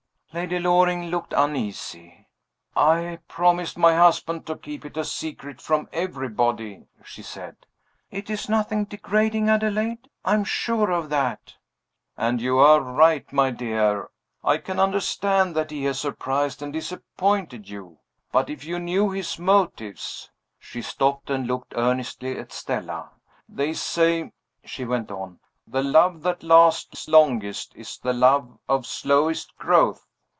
[0.33, 2.25] Lady Loring looked uneasy.
[2.73, 7.57] "I promised my husband to keep it a secret from everybody," she said.
[8.09, 11.55] "It is nothing degrading, Adelaide I am sure of that."
[12.15, 14.09] "And you are right, my dear.
[14.41, 17.97] I can understand that he has surprised and disappointed you;
[18.31, 23.09] but, if you knew his motives" she stopped and looked earnestly at Stella.
[23.49, 24.31] "They say,"
[24.63, 30.07] she went on, "the love that lasts longest is the love of slowest growth.